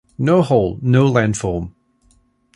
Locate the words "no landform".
0.81-1.75